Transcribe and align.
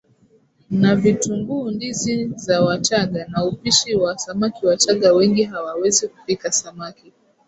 na 0.69 0.95
vitunguuNdizi 0.95 2.31
za 2.35 2.61
Wachagga 2.61 3.25
na 3.29 3.45
upishi 3.45 3.95
wa 3.95 4.17
samaki 4.17 4.65
Wachaga 4.65 5.13
wengi 5.13 5.43
hawawezi 5.43 6.07
kupika 6.07 6.51
samaki 6.51 7.13